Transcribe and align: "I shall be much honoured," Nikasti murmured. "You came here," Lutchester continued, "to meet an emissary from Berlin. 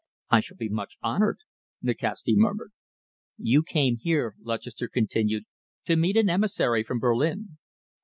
"I 0.31 0.39
shall 0.39 0.57
be 0.57 0.67
much 0.67 0.97
honoured," 1.03 1.41
Nikasti 1.83 2.33
murmured. 2.35 2.71
"You 3.37 3.61
came 3.61 3.97
here," 3.97 4.33
Lutchester 4.41 4.87
continued, 4.89 5.43
"to 5.85 5.95
meet 5.95 6.17
an 6.17 6.27
emissary 6.27 6.81
from 6.83 6.97
Berlin. 6.97 7.59